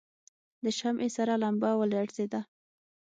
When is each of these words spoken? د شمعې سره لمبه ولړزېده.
د 0.63 0.65
شمعې 0.79 1.09
سره 1.17 1.33
لمبه 1.43 1.69
ولړزېده. 1.75 2.41